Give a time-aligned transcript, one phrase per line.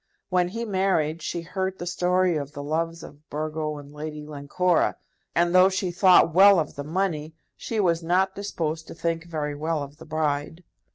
[0.29, 4.95] When he married, she heard the story of the loves of Burgo and Lady Glencora;
[5.35, 9.53] and though she thought well of the money, she was not disposed to think very
[9.53, 10.63] well of the bride.